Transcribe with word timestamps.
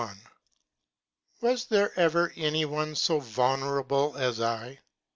—Was 1.41 1.65
there 1.65 1.93
ever 1.95 2.33
any 2.35 2.65
'one 2.65 2.95
so 2.95 3.19
vulnerable 3.19 4.17
as 4.17 4.41
I? 4.41 4.79